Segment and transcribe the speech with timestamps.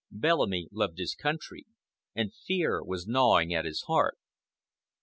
[0.09, 1.67] Bellamy loved his country,
[2.15, 4.17] and fear was gnawing at his heart.